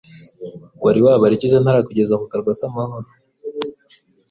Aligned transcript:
Wari 0.83 0.99
wabara 1.05 1.33
iki 1.35 1.47
se 1.51 1.57
ntarakugeza 1.59 2.19
ku 2.21 2.25
Karwa 2.31 2.51
k'Amahoro. 2.59 3.07